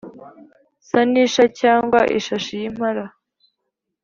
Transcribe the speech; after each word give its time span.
sa 0.87 0.99
n’isha 1.11 1.45
cyangwa 1.59 1.99
ishashi 2.17 2.53
y’impara, 2.61 3.03